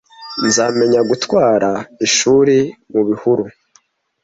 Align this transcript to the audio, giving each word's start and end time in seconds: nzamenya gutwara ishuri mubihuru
nzamenya 0.47 0.99
gutwara 1.09 1.69
ishuri 2.07 2.57
mubihuru 2.91 3.43